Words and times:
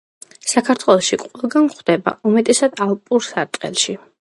საქართველოში 0.51 1.19
ყველგან 1.23 1.69
გვხვდება, 1.73 2.15
უმეტესად 2.31 2.81
ალპურ 2.89 3.25
სარტყელში. 3.31 3.99